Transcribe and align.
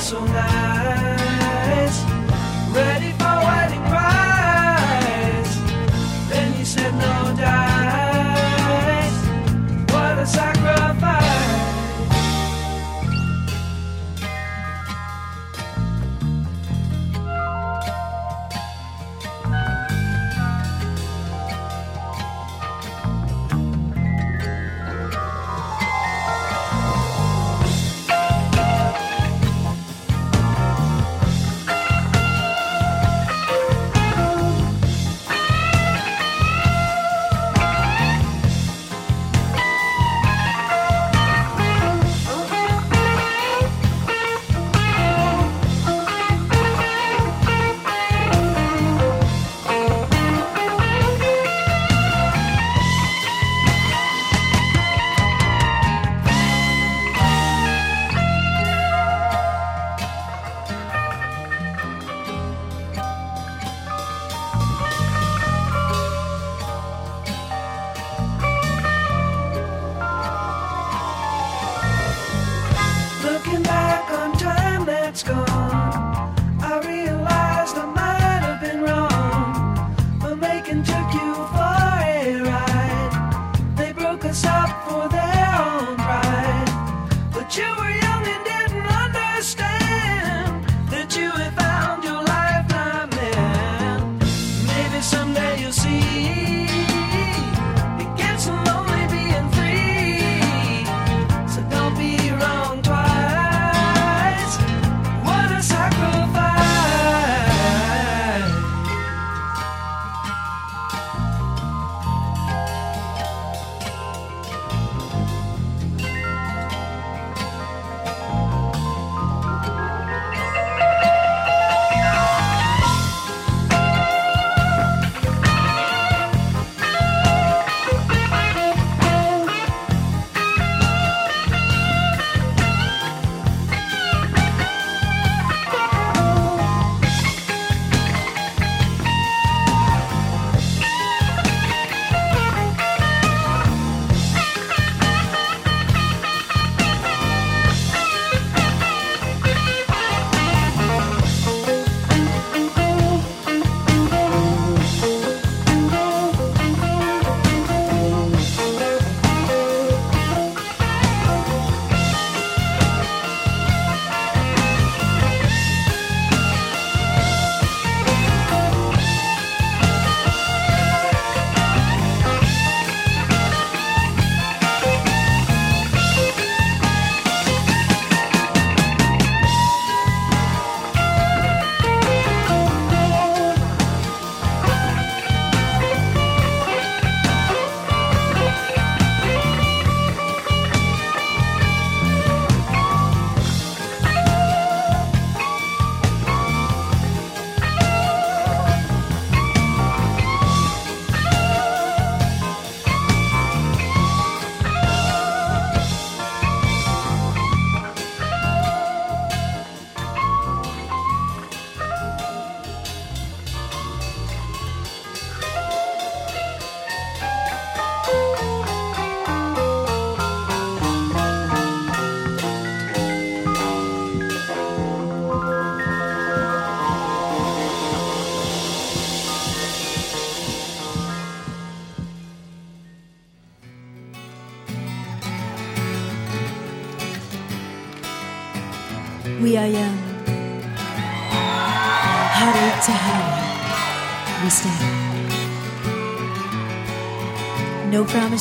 so 0.00 0.24
nice. 0.24 1.17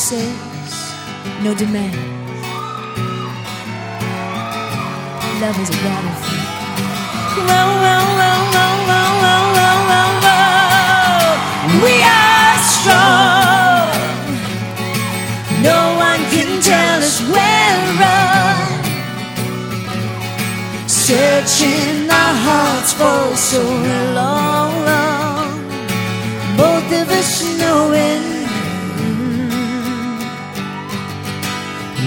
promises, 0.08 0.94
no 1.44 1.54
demand. 1.54 2.07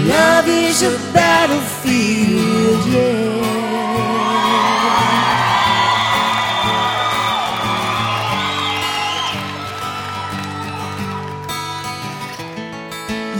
Love 0.06 0.48
is 0.48 0.82
a 0.82 0.90
battlefield, 1.12 2.86
yeah. 2.86 3.30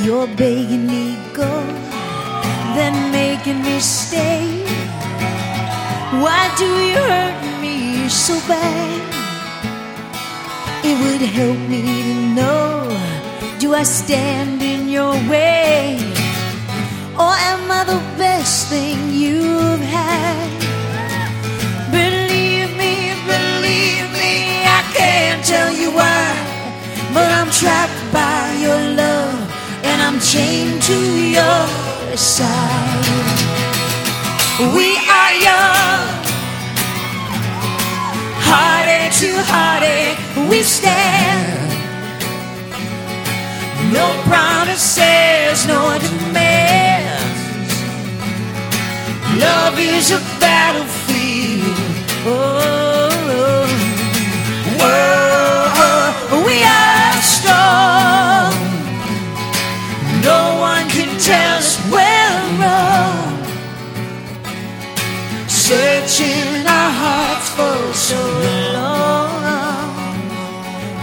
You're 0.05 0.26
begging 0.29 0.87
me 0.87 1.17
go, 1.33 1.64
then 2.75 3.12
making 3.12 3.62
me 3.62 3.79
stay. 3.81 4.64
Why 6.23 6.52
do 6.59 6.64
you 6.64 6.97
hurt 6.97 7.61
me 7.61 8.09
so 8.09 8.35
bad? 8.49 9.00
It 10.83 10.97
would 10.99 11.23
help 11.29 11.59
me 11.69 11.83
to 12.02 12.14
know. 12.35 12.88
Do 13.59 13.75
I 13.75 13.83
stand 13.83 14.62
in 14.62 14.88
your 14.88 15.12
way? 15.29 16.19
Or 17.20 17.34
am 17.52 17.70
I 17.70 17.84
the 17.84 18.00
best 18.16 18.68
thing 18.68 18.98
you've 19.12 19.84
had? 19.98 20.50
Believe 21.92 22.70
me, 22.80 23.12
believe 23.32 24.08
me, 24.20 24.64
I 24.78 24.80
can't 24.96 25.44
tell 25.44 25.70
you 25.70 25.90
why. 25.90 26.24
But 27.12 27.28
I'm 27.38 27.50
trapped 27.60 28.00
by 28.10 28.40
your 28.64 28.80
love 29.02 29.36
and 29.84 29.98
I'm 30.00 30.18
chained 30.32 30.80
to 30.90 30.98
your 31.36 31.60
side. 32.16 33.06
We 34.76 34.88
are 35.18 35.34
young, 35.48 36.04
heartache 38.48 39.14
to 39.22 39.30
heartache, 39.52 40.20
we 40.48 40.62
stand. 40.62 41.68
No 43.92 44.06
promises, 44.30 45.66
no 45.66 45.98
demands. 45.98 46.89
Love 49.38 49.78
is 49.78 50.10
a 50.10 50.18
battlefield. 50.40 51.76
Oh, 52.26 53.10
oh, 53.30 53.66
oh, 54.78 54.90
whoa, 56.30 56.44
we 56.46 56.62
are 56.64 57.22
strong. 57.22 58.52
No 60.22 60.58
one 60.60 60.88
can 60.88 61.18
tell 61.18 61.58
us 61.58 61.78
we're 61.92 62.40
wrong. 62.60 63.46
Searching 65.49 66.66
our 66.66 66.90
hearts 67.02 67.49
for 67.56 67.92
so 67.94 68.20
long. 68.75 69.10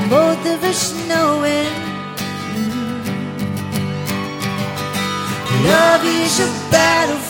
Both 0.10 0.46
of 0.46 0.63
us 0.63 0.93
knowing 1.07 1.67
love 5.67 6.05
is 6.05 6.39
a 6.39 6.48
battlefield, 6.72 7.26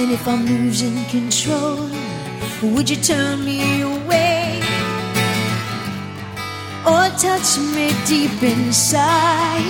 And 0.00 0.12
if 0.12 0.26
I'm 0.26 0.46
losing 0.46 1.04
control, 1.06 1.90
would 2.62 2.88
you 2.88 2.96
turn 2.96 3.44
me 3.44 3.82
away? 3.82 4.60
Or 6.86 7.10
touch 7.18 7.58
me 7.74 7.92
deep 8.06 8.42
inside? 8.42 9.62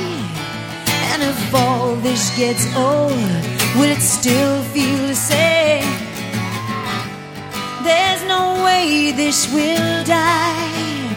And 1.10 1.22
if 1.22 1.54
all 1.54 1.96
this 1.96 2.30
gets 2.36 2.64
old, 2.76 3.10
will 3.76 3.90
it 3.90 4.00
still 4.00 4.62
feel 4.64 5.06
the 5.08 5.14
same? 5.14 6.07
There's 7.88 8.22
no 8.24 8.62
way 8.66 9.12
this 9.12 9.50
will 9.50 10.04
die. 10.04 11.08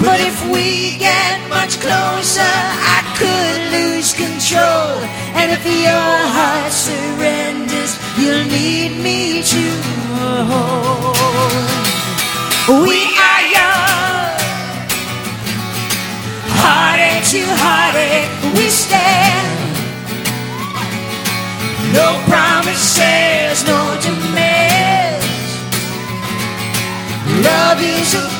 But 0.00 0.20
if 0.20 0.38
we 0.48 0.96
get 0.96 1.36
much 1.50 1.80
closer, 1.80 2.54
I 2.96 2.98
could 3.18 3.60
lose 3.76 4.14
control. 4.14 5.02
And 5.34 5.50
if 5.50 5.64
your 5.66 6.14
heart 6.36 6.70
surrenders, 6.70 7.98
you'll 8.16 8.46
need 8.46 8.92
me 9.02 9.42
to 9.42 9.64
hold. 10.52 11.16
We 12.86 13.07
Love 27.78 27.86
is 27.86 28.37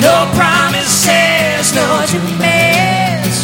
No 0.00 0.30
promises, 0.34 1.74
no 1.74 2.06
demands. 2.06 3.36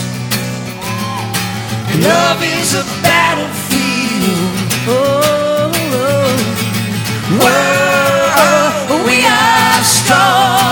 Love 2.03 2.43
is 2.43 2.75
a 2.75 2.85
battlefield. 3.03 4.73
Oh, 4.89 5.71
oh. 5.75 6.03
oh. 6.03 6.37
Whoa, 8.89 9.05
we 9.05 9.27
are 9.27 9.83
strong. 9.85 10.66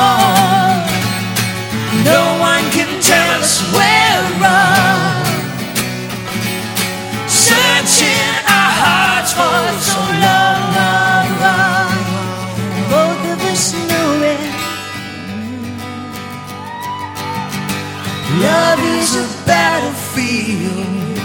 Battlefield. 19.64 21.18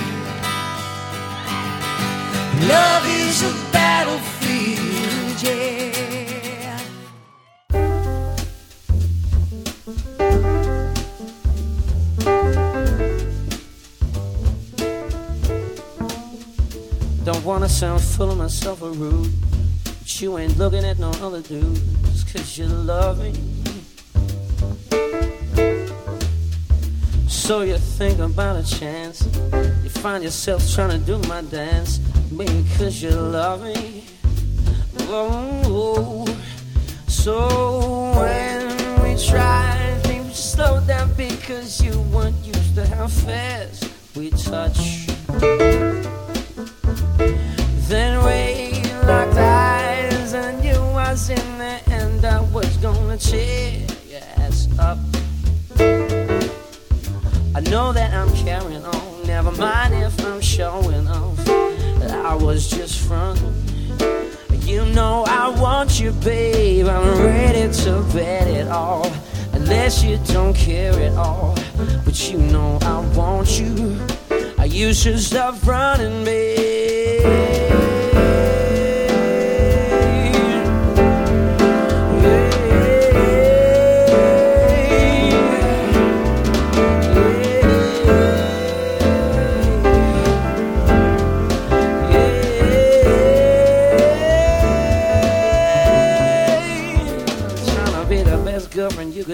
Love 2.74 3.06
is 3.24 3.38
a 3.52 3.54
battlefield, 3.74 5.36
yeah. 5.44 6.80
Don't 17.26 17.44
wanna 17.44 17.68
sound 17.68 18.02
full 18.02 18.32
of 18.32 18.38
myself 18.38 18.82
or 18.82 18.92
rude. 18.92 19.34
But 19.84 20.22
you 20.22 20.38
ain't 20.38 20.58
looking 20.58 20.86
at 20.86 20.98
no 20.98 21.12
other 21.26 21.42
dude 21.42 21.82
just 22.06 22.32
cause 22.32 22.58
you 22.58 22.68
love 22.68 23.20
me. 23.20 23.59
So 27.50 27.62
you 27.62 27.80
think 27.80 28.20
about 28.20 28.58
a 28.58 28.64
chance. 28.64 29.26
You 29.84 29.90
find 29.90 30.24
yourself 30.24 30.72
trying 30.72 30.92
to 30.92 31.00
do 31.00 31.18
my 31.28 31.42
dance. 31.42 31.98
Baby, 31.98 32.64
cause 32.78 33.02
you 33.02 33.10
love 33.10 33.64
me. 33.64 34.06
Oh, 35.08 36.28
so 37.08 38.14
when 38.16 38.68
we 39.02 39.20
try, 39.26 39.98
things 40.04 40.36
slow 40.36 40.80
down 40.86 41.12
because 41.16 41.84
you 41.84 42.00
weren't 42.14 42.38
used 42.46 42.76
to 42.76 42.86
how 42.86 43.08
fast 43.08 43.90
we 44.16 44.30
touch. 44.30 45.08
Then 47.90 48.24
we 48.26 48.84
locked 49.08 49.38
eyes 49.38 50.34
and 50.36 50.64
you 50.64 50.80
was 50.94 51.32
in 51.32 51.58
there 51.58 51.82
and 51.88 52.24
I 52.24 52.42
was 52.42 52.78
gonna 52.78 53.18
cheer 53.18 53.89
I 57.60 57.62
know 57.64 57.92
that 57.92 58.14
I'm 58.14 58.34
carrying 58.36 58.86
on, 58.86 59.28
never 59.28 59.52
mind 59.52 59.94
if 59.94 60.26
I'm 60.26 60.40
showing 60.40 61.06
off. 61.10 61.38
I 62.10 62.34
was 62.34 62.70
just 62.70 63.06
fronting. 63.06 63.54
You 64.62 64.86
know 64.86 65.26
I 65.28 65.50
want 65.60 66.00
you, 66.00 66.12
babe. 66.12 66.88
I'm 66.88 67.20
ready 67.22 67.70
to 67.84 68.02
bet 68.14 68.48
it 68.48 68.70
all. 68.70 69.12
Unless 69.52 70.06
you 70.06 70.18
don't 70.28 70.56
care 70.56 70.94
at 71.02 71.18
all. 71.18 71.58
But 72.06 72.32
you 72.32 72.38
know 72.38 72.80
I 72.82 73.02
want 73.14 73.60
you. 73.60 74.08
I 74.58 74.64
You 74.64 74.94
should 74.94 75.20
stop 75.20 75.62
running, 75.68 76.24
babe. 76.24 77.69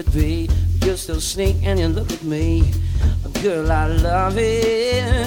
Could 0.06 0.14
be. 0.14 0.48
You're 0.84 0.96
still 0.96 1.20
sneak 1.20 1.56
and 1.62 1.78
you 1.78 1.88
look 1.88 2.12
at 2.12 2.22
me. 2.22 2.72
A 3.24 3.28
girl, 3.40 3.70
I 3.70 3.86
love 3.86 4.36
it. 4.36 5.26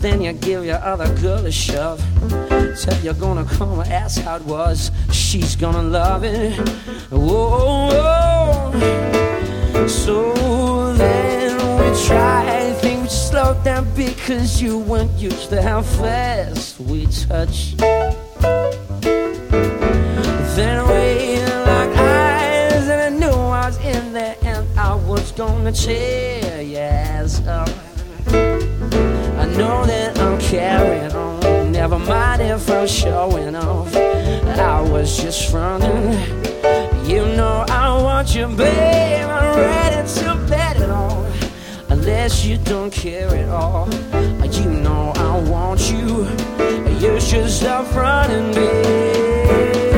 Then 0.00 0.22
you 0.22 0.32
give 0.32 0.64
your 0.64 0.78
other 0.78 1.14
girl 1.20 1.44
a 1.44 1.52
shove. 1.52 2.00
Said 2.74 3.02
you're 3.02 3.14
gonna 3.14 3.44
come 3.44 3.80
and 3.80 3.92
ask 3.92 4.22
how 4.22 4.36
it 4.36 4.44
was. 4.44 4.90
She's 5.12 5.56
gonna 5.56 5.82
love 5.82 6.24
it. 6.24 6.56
Whoa, 7.10 7.88
whoa. 7.90 8.72
So 9.86 10.94
then 10.94 11.56
we 11.78 12.06
try. 12.06 12.72
Think 12.80 13.02
we 13.02 13.08
slow 13.08 13.60
down 13.62 13.86
because 13.94 14.62
you 14.62 14.78
weren't 14.78 15.12
used 15.18 15.50
to 15.50 15.60
how 15.60 15.82
fast 15.82 16.80
we 16.80 17.06
touch. 17.06 17.76
Then 20.56 20.89
gonna 25.40 25.72
tear 25.72 26.60
yes 26.60 27.40
up. 27.46 27.66
I 28.28 29.46
know 29.56 29.86
that 29.86 30.18
I'm 30.18 30.38
carrying 30.38 31.12
on. 31.12 31.72
Never 31.72 31.98
mind 31.98 32.42
if 32.42 32.68
I'm 32.70 32.86
showing 32.86 33.56
off. 33.56 33.96
I 33.96 34.82
was 34.82 35.16
just 35.16 35.50
running. 35.54 36.12
You 37.08 37.24
know 37.38 37.64
I 37.70 38.02
want 38.02 38.34
you, 38.34 38.48
babe. 38.48 39.30
I'm 39.30 39.56
ready 39.56 40.06
to 40.20 40.46
bet 40.46 40.76
it 40.76 40.90
all. 40.90 41.24
Unless 41.88 42.44
you 42.44 42.58
don't 42.58 42.92
care 42.92 43.34
at 43.34 43.48
all. 43.48 43.88
You 44.44 44.68
know 44.68 45.12
I 45.16 45.38
want 45.48 45.90
you. 45.90 46.28
You 46.98 47.18
should 47.18 47.48
stop 47.48 47.86
running, 47.94 48.52
babe. 48.52 49.89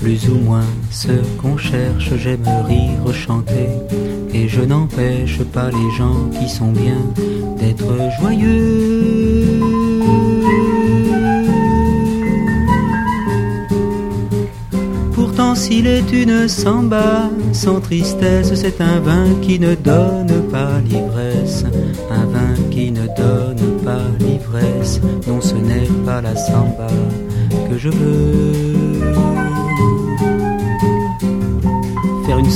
Plus 0.00 0.28
ou 0.28 0.36
moins 0.36 0.66
ce 0.90 1.12
qu'on 1.40 1.56
cherche. 1.56 2.10
J'aime 2.16 2.48
rire, 2.66 3.14
chanter, 3.14 3.68
Et 4.32 4.48
je 4.48 4.62
n'empêche 4.62 5.42
pas 5.42 5.70
les 5.70 5.90
gens 5.98 6.28
qui 6.38 6.48
sont 6.48 6.72
bien 6.72 7.00
d'être 7.58 7.92
joyeux. 8.20 9.60
Pourtant 15.14 15.54
s'il 15.54 15.86
est 15.86 16.12
une 16.12 16.48
samba 16.48 17.30
sans 17.52 17.80
tristesse, 17.80 18.54
c'est 18.54 18.80
un 18.80 19.00
vin 19.00 19.26
qui 19.42 19.58
ne 19.58 19.74
donne 19.74 20.48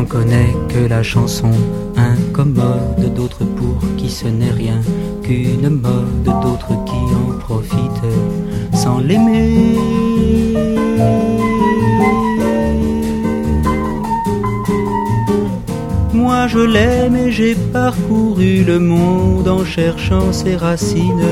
J'en 0.00 0.06
connais 0.06 0.56
que 0.70 0.88
la 0.88 1.02
chanson 1.02 1.50
incommode, 1.94 3.12
d'autres 3.14 3.44
pour 3.44 3.76
qui 3.98 4.08
ce 4.08 4.28
n'est 4.28 4.50
rien 4.50 4.80
qu'une 5.22 5.68
mode, 5.68 6.24
d'autres 6.24 6.74
qui 6.86 7.02
en 7.22 7.38
profitent 7.38 8.14
sans 8.72 9.00
l'aimer. 9.00 9.76
Moi 16.14 16.48
je 16.48 16.60
l'aime 16.60 17.16
et 17.16 17.30
j'ai 17.30 17.54
parcouru 17.54 18.64
le 18.64 18.78
monde 18.78 19.48
en 19.48 19.66
cherchant 19.66 20.32
ses 20.32 20.56
racines 20.56 21.28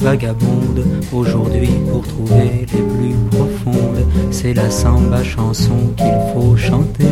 vagabondes. 0.00 0.86
Aujourd'hui 1.12 1.68
pour 1.92 2.06
trouver 2.06 2.64
les 2.72 2.82
plus 2.94 3.14
profondes, 3.30 4.06
c'est 4.30 4.54
la 4.54 4.70
samba 4.70 5.22
chanson 5.22 5.92
qu'il 5.98 6.18
faut 6.32 6.56
chanter. 6.56 7.04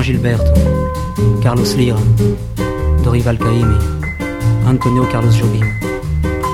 Juan 0.00 0.04
Gilberto, 0.04 0.52
Carlos 1.42 1.76
Lira, 1.76 2.00
Dorival 3.04 3.36
Caymmi, 3.36 3.76
Antonio 4.66 5.04
Carlos 5.12 5.30
Jobim, 5.30 5.66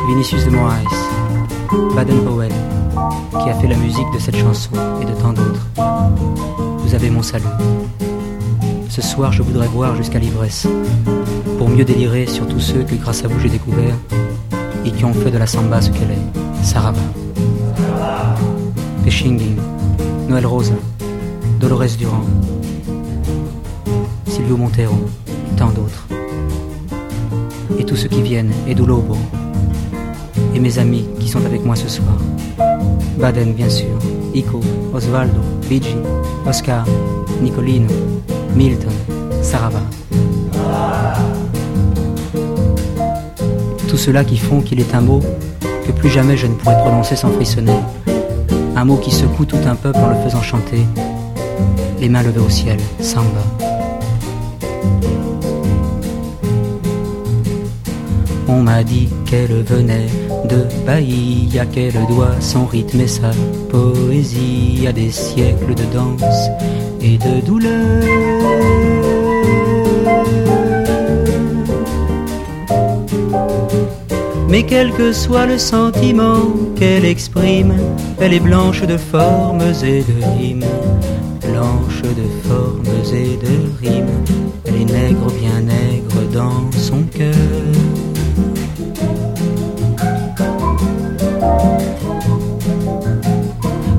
Vinicius 0.09 0.44
de 0.46 0.50
Moraes, 0.50 0.82
Baden 1.94 2.24
Powell, 2.24 2.52
qui 3.30 3.48
a 3.48 3.54
fait 3.54 3.68
la 3.68 3.76
musique 3.76 4.11
de 4.12 4.18
cette 4.18 4.37
chanson 4.37 4.72
et 5.00 5.04
de 5.04 5.12
tant 5.12 5.32
d'autres. 5.32 5.64
Vous 6.78 6.92
avez 6.92 7.09
mon 7.09 7.22
salut. 7.22 7.44
Ce 8.88 9.00
soir, 9.00 9.32
je 9.32 9.42
voudrais 9.42 9.68
voir 9.68 9.94
jusqu'à 9.94 10.18
l'ivresse, 10.18 10.66
pour 11.56 11.68
mieux 11.68 11.85
délirer 11.85 12.26
sur 12.26 12.48
tous 12.48 12.61
ceux 12.61 12.82
que 12.82 12.96
grâce 12.96 13.24
à 13.24 13.28
vous 13.28 13.38
j'ai 13.38 13.50
découvert 13.50 13.94
et 14.85 14.90
qui 14.90 15.04
ont 15.04 15.14
fait 15.14 15.30
de 15.30 15.38
la 15.38 15.46
samba 15.46 15.80
ce 15.80 15.90
qu'elle 15.90 16.11
est, 16.11 16.64
Sarava. 16.64 16.98
Pechinging, 19.04 19.56
Noël 20.28 20.46
Rosa, 20.46 20.74
Dolores 21.61 21.96
Durand, 21.96 22.24
Silvio 24.37 24.59
Montero, 24.59 24.94
et 25.27 25.57
tant 25.57 25.70
d'autres. 25.70 26.07
Et 27.79 27.85
tous 27.85 27.96
ceux 27.96 28.09
qui 28.09 28.20
viennent, 28.20 28.53
Edu 28.68 28.85
Lobo, 28.85 29.16
et 30.55 30.61
mes 30.61 30.79
amis 30.79 31.07
qui 31.18 31.27
sont 31.27 31.42
avec 31.46 31.64
moi 31.64 31.75
ce 31.75 31.88
soir. 31.88 32.18
Baden, 33.18 33.55
bien 33.55 33.70
sûr, 33.70 33.99
Ico, 34.35 34.61
Osvaldo, 34.92 35.40
Luigi, 35.70 35.96
Oscar, 36.46 36.85
Nicolino, 37.40 37.88
Milton, 38.55 38.92
Sarava. 39.40 39.81
Tout 43.88 43.96
cela 43.96 44.22
qui 44.22 44.37
font 44.37 44.61
qu'il 44.61 44.81
est 44.81 44.94
un 44.94 45.01
mot 45.01 45.22
que 45.87 45.92
plus 45.92 46.11
jamais 46.11 46.37
je 46.37 46.46
ne 46.46 46.53
pourrais 46.53 46.77
prononcer 46.77 47.16
sans 47.16 47.31
frissonner. 47.31 47.81
Un 48.77 48.85
mot 48.85 48.99
qui 48.99 49.12
secoue 49.12 49.46
tout 49.46 49.57
un 49.64 49.77
peuple 49.77 49.99
en 49.99 50.11
le 50.11 50.16
faisant 50.16 50.42
chanter, 50.42 50.85
les 51.99 52.11
mains 52.11 52.22
levées 52.22 52.40
au 52.40 52.51
ciel, 52.51 52.77
samba. 53.01 53.55
On 58.48 58.62
m'a 58.62 58.82
dit 58.85 59.09
qu'elle 59.24 59.62
venait 59.64 60.06
de 60.48 60.66
Bahia, 60.87 61.66
qu'elle 61.66 62.06
doit 62.09 62.40
son 62.40 62.66
rythme 62.66 63.00
et 63.00 63.09
sa 63.09 63.30
poésie 63.68 64.85
à 64.87 64.92
des 64.92 65.11
siècles 65.11 65.74
de 65.74 65.85
danse 65.92 66.48
et 67.00 67.18
de 67.18 67.44
douleur. 67.44 68.02
Mais 74.48 74.62
quel 74.62 74.92
que 74.92 75.12
soit 75.12 75.46
le 75.46 75.59
sentiment 75.59 76.40
qu'elle 76.76 77.04
exprime, 77.04 77.74
elle 78.20 78.32
est 78.32 78.40
blanche 78.40 78.82
de 78.82 78.96
formes 78.96 79.61
et 79.82 80.02
de 80.02 80.38
rimes. 80.38 80.64
Blanche 81.42 82.02
de 82.02 82.48
formes 82.48 82.87
et 83.12 83.37
de 83.37 83.87
rimes, 83.87 84.22
elle 84.64 84.76
est 84.76 84.85
nègre, 84.85 85.26
bien 85.40 85.61
nègre 85.61 86.22
dans 86.32 86.70
son 86.72 87.02
cœur. 87.02 87.75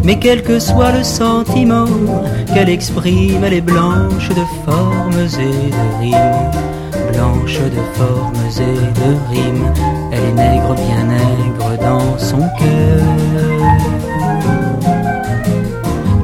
Mais 0.08 0.18
quel 0.20 0.42
que 0.42 0.58
soit 0.58 0.94
le 0.94 1.04
sentiment 1.04 1.86
qu'elle 2.54 2.70
exprime, 2.70 3.44
elle 3.44 3.56
est 3.56 3.68
blanche 3.74 4.30
de 4.30 4.46
formes 4.64 5.20
et 5.20 5.70
de 5.76 6.00
rimes. 6.00 6.52
Blanche 7.12 7.60
de 7.60 7.82
formes 8.00 8.46
et 8.58 8.80
de 9.02 9.10
rimes, 9.30 9.70
elle 10.14 10.24
est 10.24 10.32
nègre, 10.32 10.76
bien 10.76 11.04
nègre 11.04 11.78
dans 11.82 12.18
son 12.18 12.40
cœur. 12.58 13.04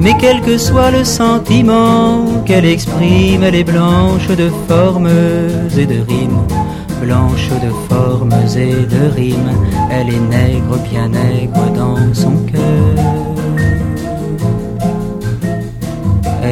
Mais 0.00 0.14
quel 0.18 0.40
que 0.40 0.56
soit 0.56 0.90
le 0.90 1.04
sentiment 1.04 2.24
qu'elle 2.46 2.64
exprime, 2.64 3.42
elle 3.42 3.54
est 3.54 3.64
blanche 3.64 4.28
de 4.28 4.48
formes 4.66 5.10
et 5.76 5.84
de 5.84 6.00
rimes. 6.08 6.46
Blanche 7.02 7.50
de 7.50 7.94
formes 7.94 8.32
et 8.56 8.86
de 8.94 9.14
rimes, 9.14 9.52
elle 9.90 10.08
est 10.08 10.26
nègre, 10.36 10.78
bien 10.90 11.08
nègre 11.08 11.70
dans 11.76 12.14
son 12.14 12.43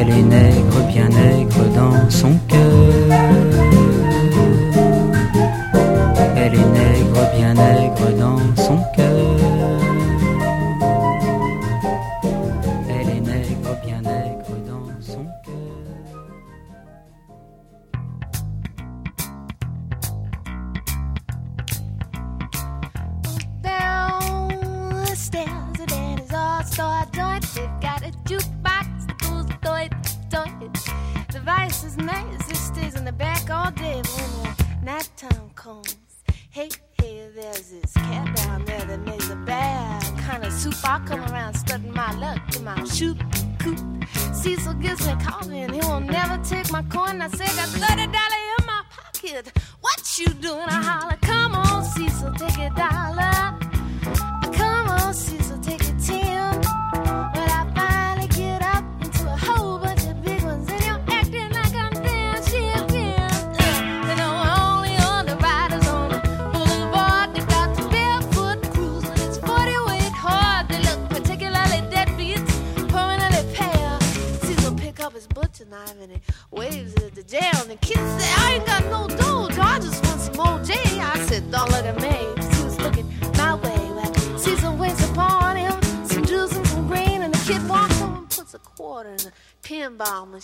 Elle 0.05 0.09
est 0.09 0.21
nègre, 0.23 0.85
bien 0.89 1.07
nègre 1.07 1.63
dans 1.73 2.09
son 2.09 2.37
cœur. 2.49 3.02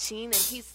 And 0.08 0.34
he's 0.34 0.69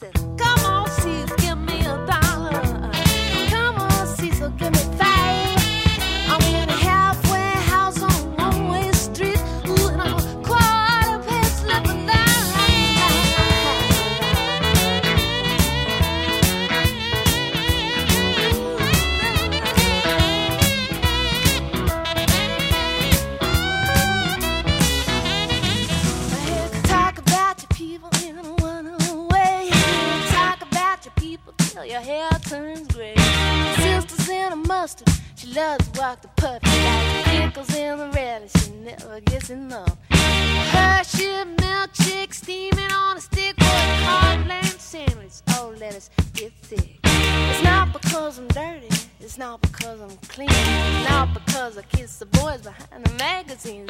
It's 47.54 47.62
not 47.62 47.92
because 47.92 48.38
I'm 48.38 48.48
dirty, 48.48 48.88
it's 49.20 49.38
not 49.38 49.60
because 49.62 50.00
I'm 50.00 50.16
clean, 50.28 50.48
it's 50.50 51.08
not 51.08 51.32
because 51.34 51.78
I 51.78 51.82
kiss 51.82 52.18
the 52.18 52.26
boys 52.26 52.62
behind 52.62 53.04
the 53.04 53.12
magazines. 53.12 53.88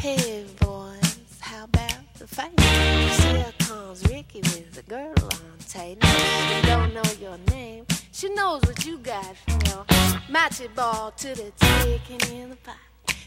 Hey 0.00 0.46
boys, 0.60 1.18
how 1.40 1.64
about 1.64 2.14
the 2.18 2.28
fight? 2.28 2.58
See 2.60 3.28
here 3.30 3.52
comes 3.58 4.06
Ricky 4.08 4.42
with 4.42 4.74
the 4.74 4.82
girl 4.82 5.12
on 5.20 5.58
tape. 5.68 6.02
She 6.04 6.66
don't 6.68 6.94
know 6.94 7.02
your 7.20 7.36
name, 7.50 7.84
she 8.12 8.28
knows 8.34 8.62
what 8.62 8.84
you 8.86 8.98
got 8.98 9.36
from 9.38 9.60
your 9.66 9.84
matcha 10.30 10.72
ball 10.76 11.10
to 11.16 11.28
the 11.34 11.52
chicken 11.60 12.32
in 12.32 12.50
the 12.50 12.56
pot, 12.56 12.76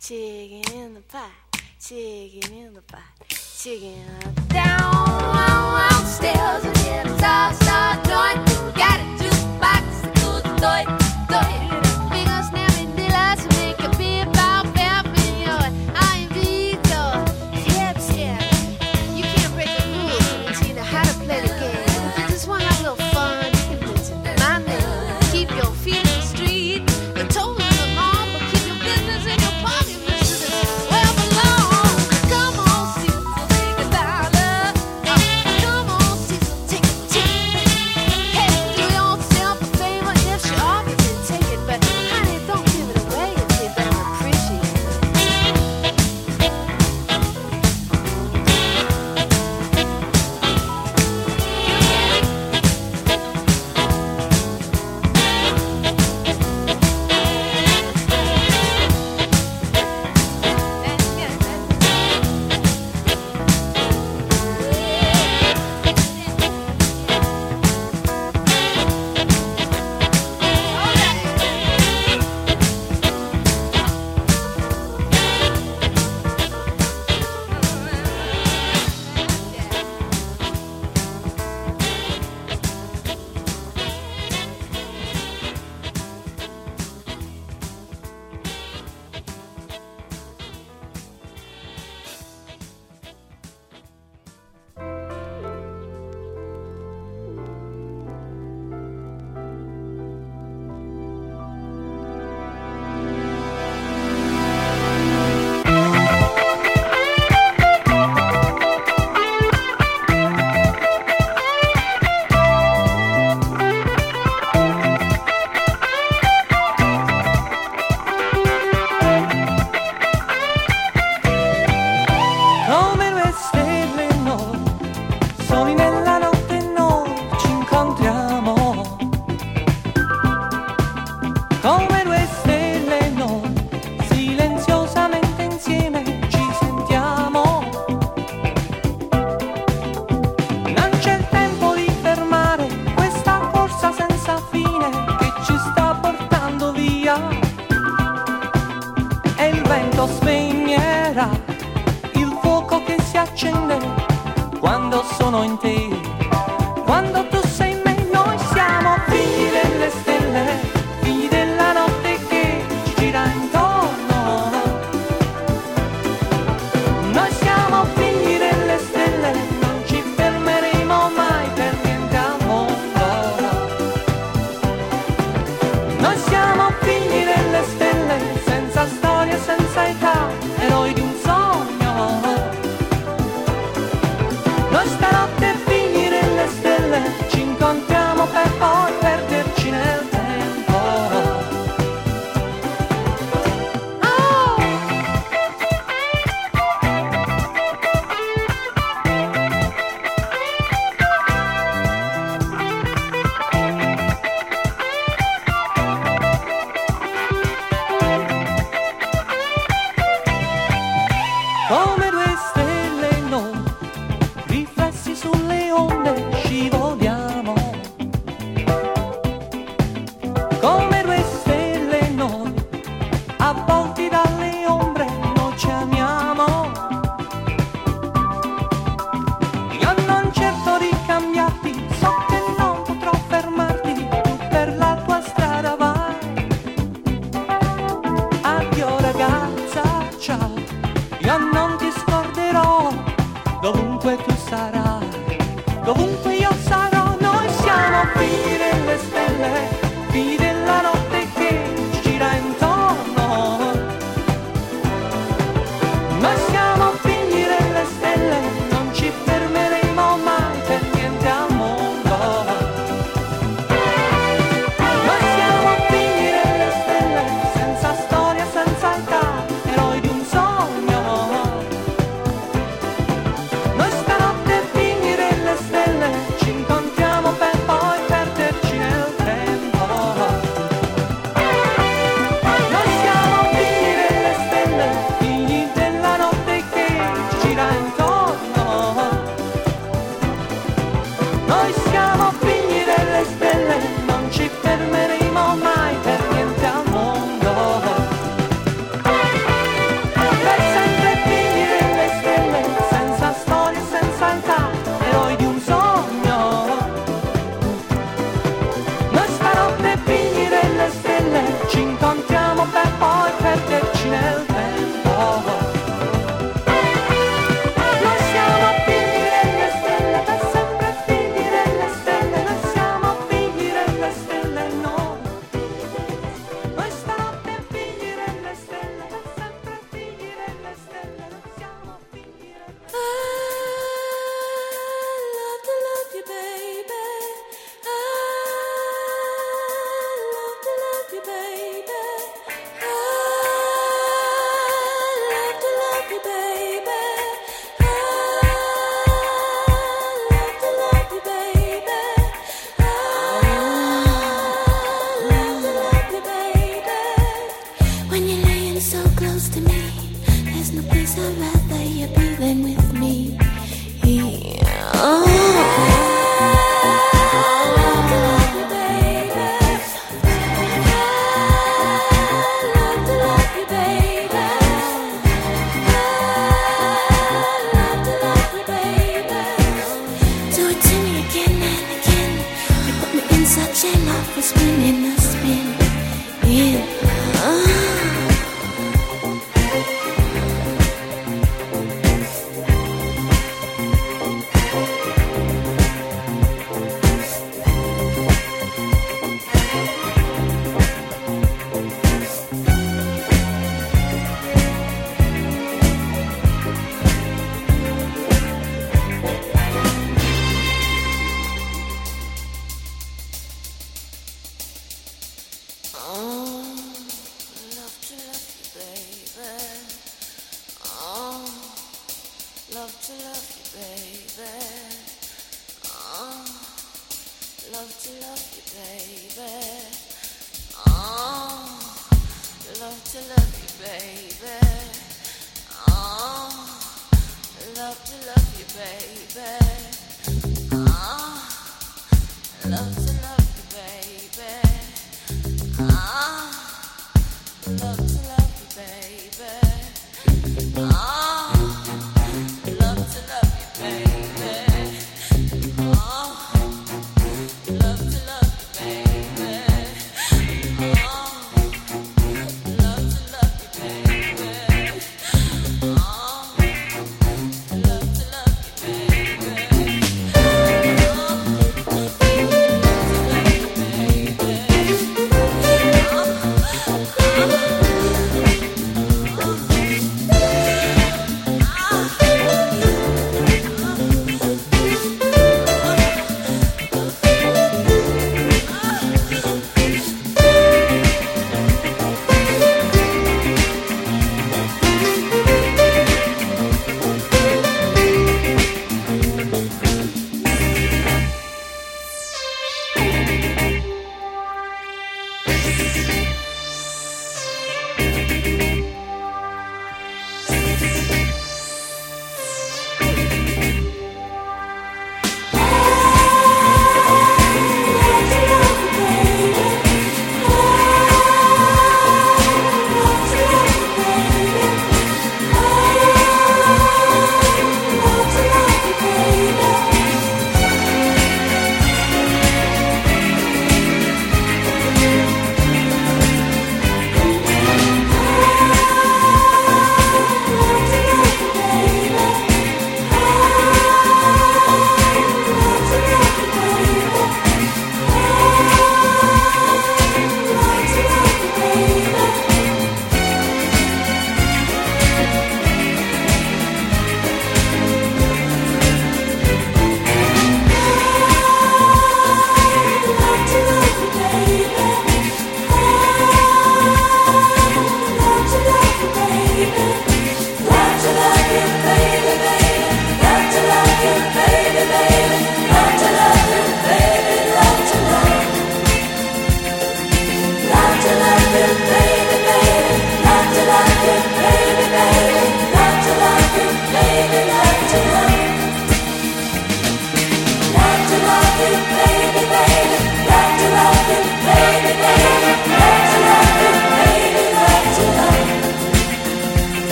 chicken 0.00 0.72
in 0.72 0.94
the 0.94 1.00
pot, 1.02 1.30
chicken 1.78 2.50
in 2.50 2.72
the 2.72 2.80
pot, 2.80 3.02
chicken 3.28 4.06
down, 4.48 4.94
downstairs 5.84 6.64
and 6.64 6.76
then 6.76 7.18
start, 7.18 7.54
start 7.56 8.04
joint. 8.06 8.74
Got 8.74 9.00
it. 9.00 9.23
18. 10.64 11.03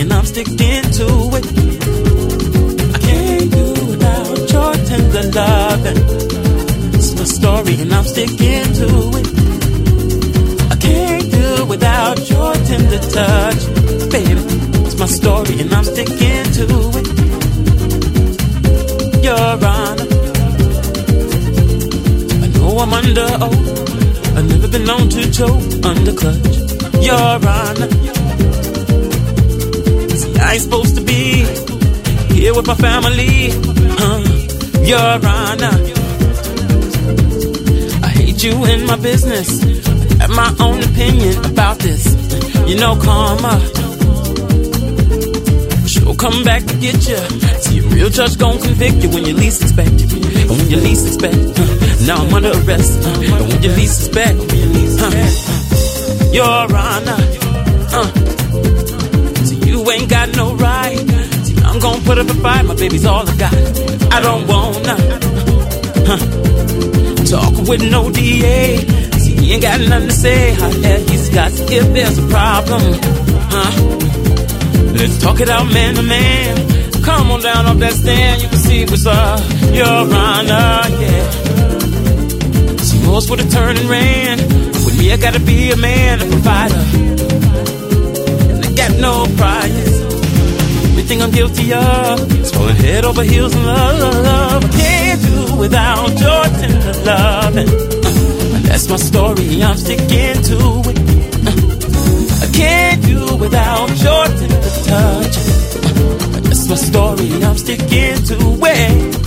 And 0.00 0.12
I'm 0.14 0.24
sticking 0.24 0.82
to 0.98 1.06
it. 1.38 1.46
I 2.94 2.98
can't 3.06 3.50
do 3.52 3.66
without 3.90 4.52
your 4.52 4.72
tender 4.88 5.24
loving. 5.38 6.00
It's 6.94 7.14
my 7.18 7.24
story 7.24 7.74
and 7.82 7.92
I'm 7.92 8.04
sticking 8.04 8.72
to 8.80 8.88
it. 9.18 9.26
I 10.72 10.76
can't 10.76 11.30
do 11.30 11.66
without 11.66 12.18
your 12.30 12.54
tender 12.68 12.98
touch, 13.16 13.62
baby. 14.10 14.42
It's 14.86 14.98
my 14.98 15.06
story 15.06 15.60
and 15.60 15.72
I'm 15.74 15.84
sticking 15.84 16.44
to 16.58 16.66
it. 16.98 17.06
Your 19.22 19.52
Honor, 19.72 20.08
I 22.44 22.46
know 22.54 22.78
I'm 22.78 22.92
under 22.94 23.28
oath. 23.46 24.36
I've 24.36 24.48
never 24.48 24.68
been 24.68 24.84
known 24.84 25.08
to 25.10 25.30
choke 25.30 25.84
under 25.84 26.14
clutch. 26.14 26.56
Your 27.04 27.38
Honor, 27.56 27.88
I 30.42 30.54
ain't 30.54 30.62
supposed 30.62 30.96
to 30.96 31.02
be 31.02 31.44
here 32.34 32.54
with 32.54 32.66
my 32.66 32.74
family. 32.74 33.50
Uh, 34.02 34.20
Your 34.82 35.20
Honor, 35.26 35.76
I 38.02 38.08
hate 38.08 38.42
you 38.42 38.64
in 38.64 38.86
my 38.86 38.96
business. 38.96 39.48
Have 40.20 40.30
my 40.30 40.54
own 40.60 40.82
opinion 40.82 41.44
about 41.44 41.78
this. 41.78 42.04
You 42.68 42.76
know, 42.76 42.96
karma. 42.96 43.60
She'll 45.86 46.14
come 46.16 46.44
back 46.44 46.64
to 46.64 46.74
get 46.76 47.08
you. 47.08 47.16
See, 47.60 47.78
a 47.78 47.82
real 47.82 48.10
judge 48.10 48.38
gon' 48.38 48.58
convict 48.60 49.02
you 49.02 49.10
when 49.10 49.24
you 49.24 49.34
least 49.34 49.62
expect 49.62 49.92
it. 49.92 50.12
And 50.12 50.50
when 50.50 50.70
you 50.70 50.76
least 50.78 51.06
expect, 51.06 51.36
uh, 51.58 52.06
now 52.06 52.24
I'm 52.24 52.34
under 52.34 52.50
arrest. 52.50 53.04
Uh, 53.04 53.08
and 53.10 53.48
when 53.48 53.62
you 53.62 53.70
least 53.72 54.06
expect, 54.06 54.38
uh, 55.02 55.10
Your 56.32 56.76
Honor, 56.76 57.20
uh, 57.92 58.10
ain't 59.92 60.10
got 60.10 60.28
no 60.36 60.54
right. 60.54 60.98
I'm 61.64 61.78
gonna 61.78 62.02
put 62.04 62.18
up 62.18 62.28
a 62.28 62.34
fight. 62.34 62.64
My 62.64 62.74
baby's 62.74 63.04
all 63.04 63.28
I 63.28 63.36
got. 63.36 63.54
I 64.12 64.20
don't 64.20 64.46
wanna 64.46 64.96
huh, 66.08 66.20
talk 67.24 67.68
with 67.68 67.82
no 67.90 68.10
DA. 68.10 68.78
See, 69.18 69.36
he 69.36 69.52
ain't 69.54 69.62
got 69.62 69.80
nothing 69.80 70.08
to 70.08 70.14
say. 70.14 70.52
However, 70.54 71.10
he's 71.10 71.28
got 71.30 71.52
if 71.52 71.92
there's 71.92 72.18
a 72.18 72.26
problem. 72.28 72.82
Huh? 73.52 73.72
Let's 74.94 75.20
talk 75.22 75.40
it 75.40 75.48
out 75.48 75.72
man 75.72 75.94
to 75.94 76.02
man. 76.02 76.80
Come 77.02 77.30
on 77.30 77.40
down 77.40 77.66
off 77.66 77.78
that 77.78 77.94
stand, 77.94 78.42
you 78.42 78.48
can 78.48 78.58
see 78.58 78.84
what's 78.84 79.06
up. 79.06 79.40
Your 79.72 79.86
Honor, 79.86 80.84
yeah. 81.00 81.30
See, 82.78 83.06
most 83.06 83.30
would 83.30 83.40
have 83.40 83.50
turned 83.50 83.78
and 83.78 83.88
ran. 83.88 84.38
With 84.84 84.98
me, 84.98 85.12
I 85.12 85.16
gotta 85.16 85.40
be 85.40 85.70
a 85.70 85.76
man, 85.76 86.20
a 86.20 86.26
provider. 86.26 87.10
Got 88.90 89.00
no 89.00 89.26
prize. 89.36 90.02
Everything 90.90 91.22
I'm 91.22 91.30
guilty 91.30 91.72
of 91.72 92.40
is 92.40 92.50
falling 92.52 92.76
head 92.76 93.04
over 93.04 93.22
heels 93.22 93.54
in 93.54 93.64
love. 93.64 94.64
I 94.64 94.68
can't 94.68 95.22
do 95.22 95.56
without 95.56 96.08
your 96.18 96.44
tender 96.58 96.92
loving. 97.04 97.68
Uh, 97.68 98.56
and 98.56 98.64
that's 98.64 98.88
my 98.88 98.96
story, 98.96 99.62
I'm 99.62 99.76
sticking 99.76 100.42
to 100.50 100.58
it. 100.90 100.98
Uh, 101.46 102.44
I 102.44 102.50
can't 102.52 103.02
do 103.04 103.36
without 103.36 103.88
your 103.90 104.24
tender 104.26 104.72
touch. 104.88 105.36
Uh, 105.86 106.40
that's 106.40 106.68
my 106.68 106.76
story, 106.76 107.28
I'm 107.44 107.56
sticking 107.58 108.22
to 108.30 108.36
it. 108.62 109.26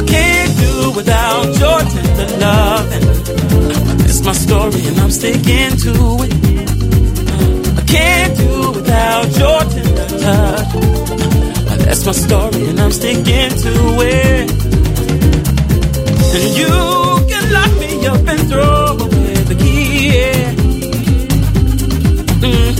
I 0.00 0.04
can't 0.06 0.56
do 0.58 0.92
without 0.96 1.46
your 1.60 1.80
tender 1.80 2.38
loving. 2.38 3.08
Uh, 3.08 3.94
that's 3.98 4.24
my 4.24 4.32
story, 4.32 4.86
and 4.86 4.98
I'm 5.00 5.10
sticking 5.10 5.76
to 5.84 6.24
it. 6.24 6.63
Can't 7.94 8.36
do 8.36 8.72
without 8.72 9.26
your 9.40 9.60
tender 9.72 10.08
touch. 10.24 10.70
That's 11.86 12.04
my 12.06 12.12
story, 12.12 12.62
and 12.70 12.80
I'm 12.80 12.90
sticking 12.90 13.50
to 13.64 13.74
it. 14.00 14.50
And 16.36 16.46
you 16.60 16.74
can 17.30 17.44
lock 17.56 17.72
me 17.82 18.06
up 18.12 18.26
and 18.32 18.40
throw 18.50 18.86
away 19.04 19.34
the 19.50 19.56
key. 19.62 20.08
Yeah. 20.16 20.54
Mm. 22.48 22.72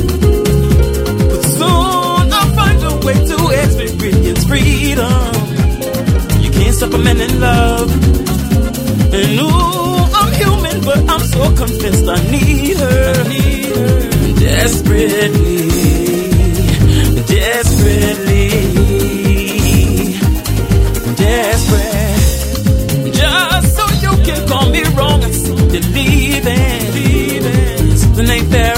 But 1.31 1.43
soon 1.59 2.25
I'll 2.39 2.53
find 2.59 2.79
a 2.91 3.07
way 3.07 3.19
to 3.31 3.39
experience 3.63 4.45
freedom. 4.51 5.33
You 6.43 6.51
can't 6.51 6.75
stop 6.75 6.93
a 6.93 6.99
man 6.99 7.21
in 7.21 7.41
love. 7.41 7.89
And 9.15 9.41
ooh, 9.41 10.17
I'm 10.19 10.31
human, 10.41 10.77
but 10.85 10.99
I'm 11.09 11.25
so 11.35 11.43
convinced 11.55 12.09
I 12.09 12.19
need 12.33 12.77
her. 12.79 13.15
I 13.15 13.29
need 13.29 13.77
her. 13.77 14.14
Desperately, 14.45 15.71
desperately, 17.25 18.51
desperate. 21.17 23.15
Just 23.15 23.69
so 23.75 23.85
you 24.05 24.13
can 24.23 24.47
call 24.47 24.69
me 24.69 24.83
wrong 24.97 25.25
and 25.25 25.35
see 25.35 25.55
you 25.55 25.81
leaving. 25.97 26.93
leaving. 26.93 27.97
Something 27.97 28.29
ain't 28.29 28.49
fair 28.51 28.74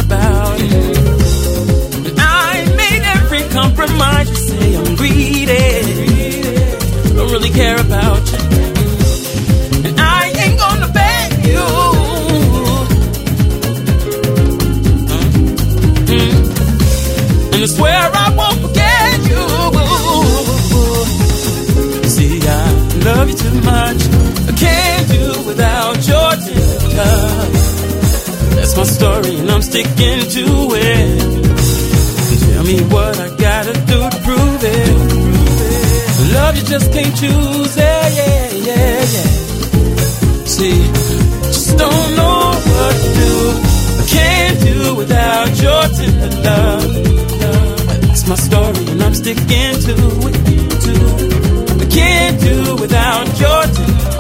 much. 23.67 24.01
I 24.51 24.53
can't 24.65 25.07
do 25.17 25.25
without 25.49 25.97
your 26.11 26.31
touch. 26.97 27.67
That's 28.57 28.75
my 28.77 28.85
story, 28.85 29.35
and 29.41 29.51
I'm 29.51 29.63
sticking 29.63 30.21
to 30.37 30.47
it. 30.73 31.37
Tell 32.47 32.65
me 32.65 32.79
what 32.95 33.15
I 33.27 33.29
gotta 33.37 33.75
do 33.91 33.99
to 34.13 34.19
prove 34.27 34.63
it. 34.63 35.27
Love 36.35 36.57
you 36.57 36.65
just 36.65 36.93
can't 36.93 37.15
choose 37.17 37.77
it, 37.77 38.07
yeah, 38.19 38.47
yeah, 38.69 38.99
yeah. 39.17 40.45
See, 40.55 40.79
just 41.55 41.79
don't 41.79 42.11
know 42.19 42.41
what 42.77 42.95
to 43.03 43.09
do. 43.23 43.33
I 44.01 44.05
can't 44.17 44.59
do 44.71 44.95
without 45.01 45.51
your 45.65 45.83
tender 45.99 46.33
love. 46.47 46.93
That's 48.03 48.25
my 48.29 48.37
story, 48.37 48.85
and 48.93 49.03
I'm 49.03 49.15
sticking 49.15 49.75
to 49.87 49.95
it. 50.31 50.66
Can't 51.97 52.41
do 52.41 52.77
without 52.83 53.27
your 53.41 53.63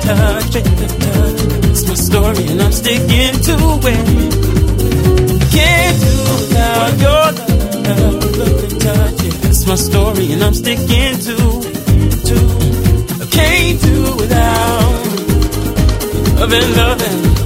touch. 0.04 0.50
tender 0.54 0.90
touch. 1.04 1.40
It's 1.70 1.84
my 1.88 1.94
story, 1.94 2.44
and 2.52 2.62
I'm 2.62 2.72
sticking 2.72 3.34
to 3.48 3.56
it. 3.92 4.06
Can't 5.54 5.96
do 6.04 6.14
without 6.40 6.92
your 7.04 7.26
love, 7.86 8.24
look 8.40 8.58
and 8.66 8.80
touch. 8.80 9.22
Yeah, 9.24 9.48
it's 9.50 9.66
my 9.66 9.74
story, 9.74 10.32
and 10.32 10.42
I'm 10.42 10.54
sticking 10.54 11.18
to 11.26 11.36
to. 12.28 12.36
Can't 13.36 13.80
do 13.82 13.96
without 14.20 14.96
loving, 16.40 16.76
loving. 16.76 17.45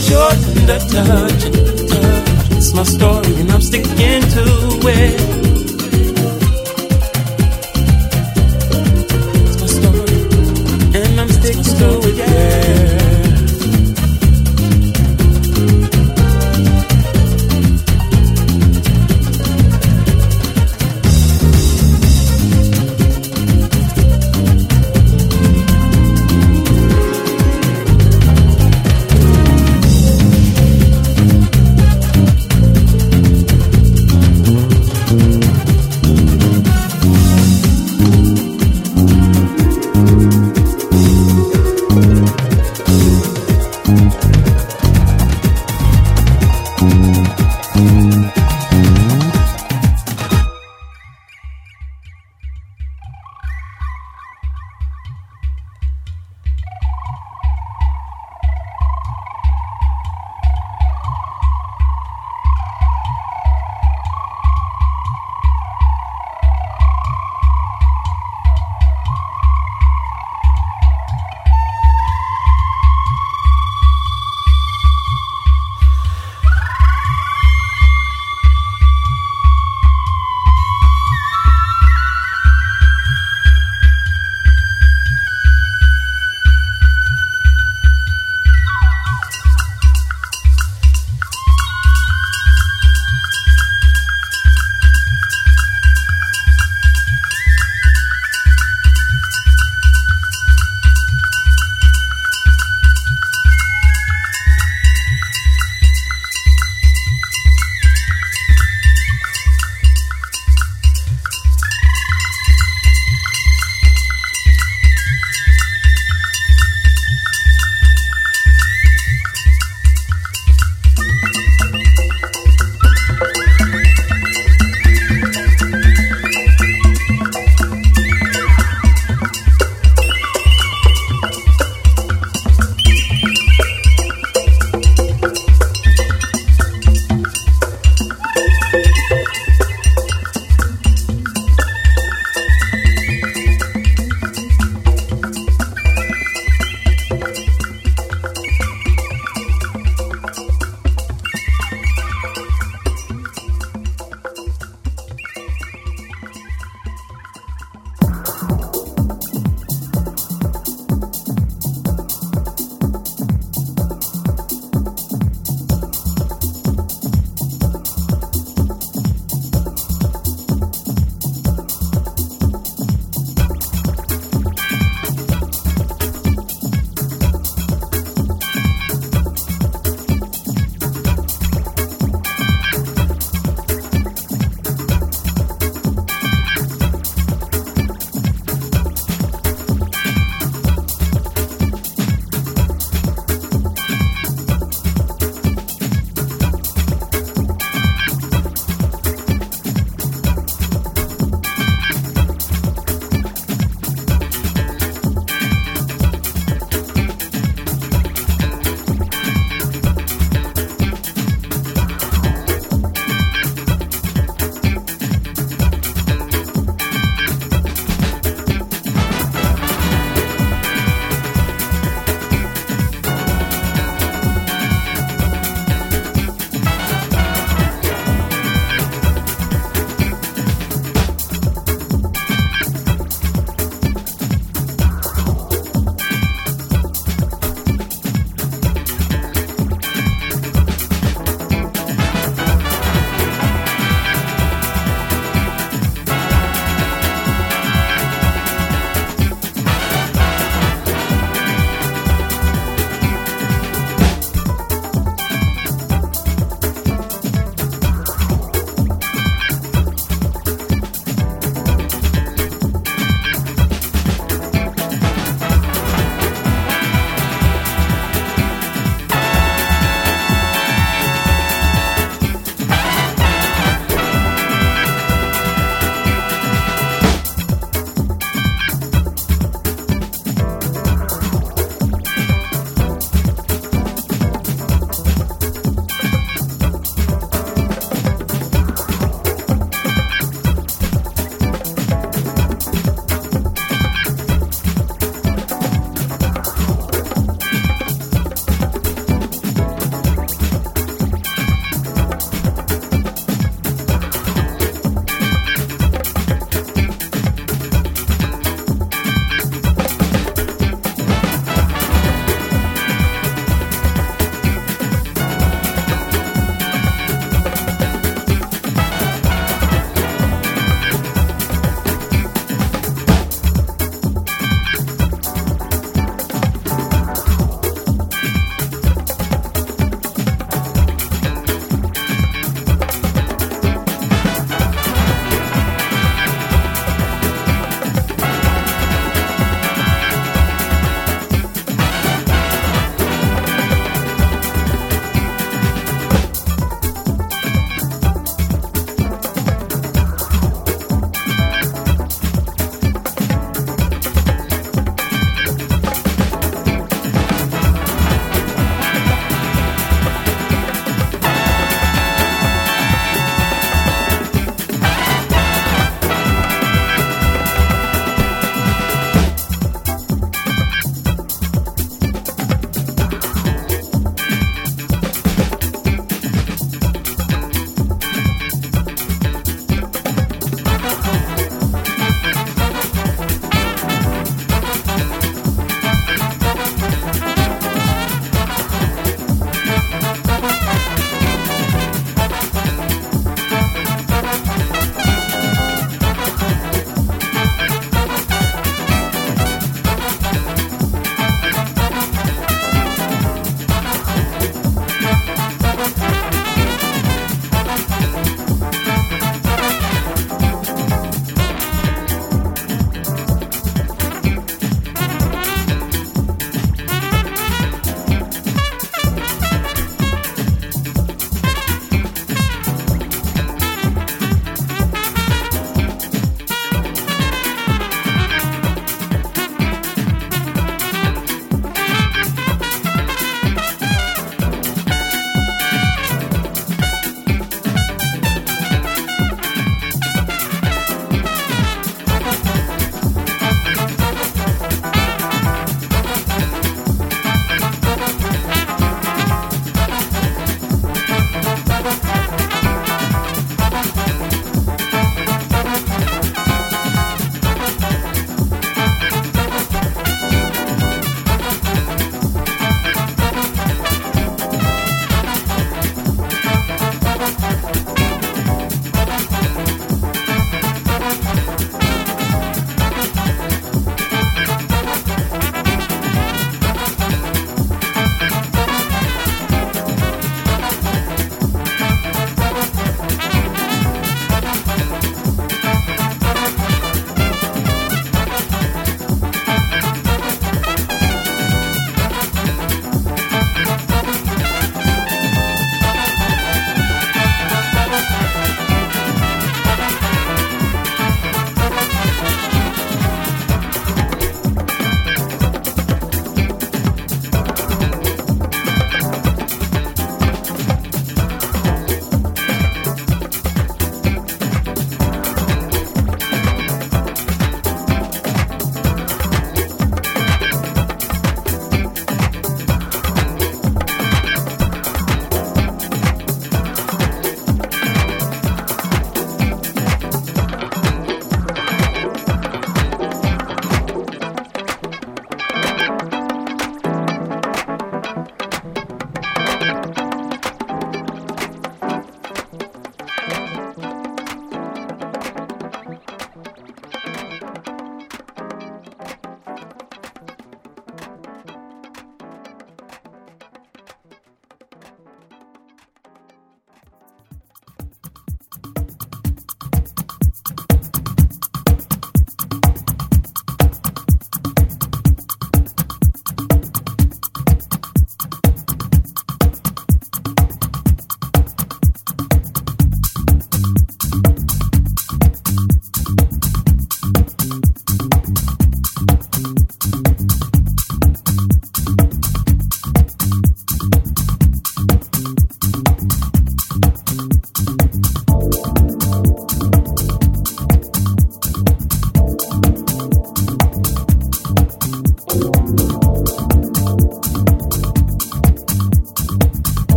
Without 0.00 0.10
your 0.10 0.30
tender 0.30 0.78
touch. 0.78 1.44
It's 2.56 2.74
my 2.74 2.82
story 2.82 3.34
and 3.40 3.50
I'm 3.50 3.60
sticking 3.60 3.99